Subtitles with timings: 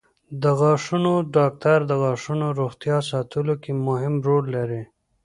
[0.41, 4.83] د غاښونو ډاکټران د غاښونو روغتیا ساتلو کې مهم رول لري.